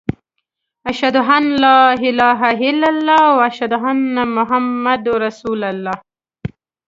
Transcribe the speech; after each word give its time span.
اشهد 0.91 1.15
ان 1.37 1.43
لا 1.65 1.79
اله 2.07 2.39
الا 2.69 2.87
الله 2.93 3.23
و 3.37 3.39
اشهد 3.49 3.73
ان 3.73 4.17
محمد 4.37 5.03
رسول 5.25 5.63
الله. 5.63 5.97